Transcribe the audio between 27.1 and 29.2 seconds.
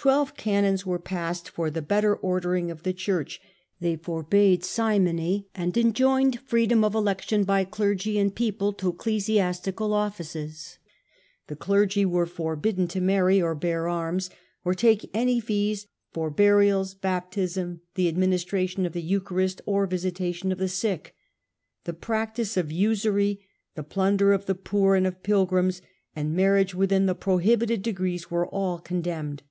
prohibited degrees were all con *